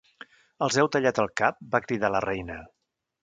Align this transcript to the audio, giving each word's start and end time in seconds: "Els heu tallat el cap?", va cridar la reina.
"Els 0.67 0.77
heu 0.83 0.87
tallat 0.95 1.19
el 1.25 1.29
cap?", 1.43 1.61
va 1.75 1.83
cridar 1.85 2.11
la 2.17 2.25
reina. 2.29 2.57